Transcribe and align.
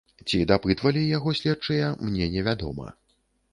Ці 0.27 0.37
дапытвалі 0.51 1.03
яго 1.17 1.35
следчыя, 1.41 1.93
мне 2.09 2.33
не 2.39 2.47
вядома. 2.51 2.87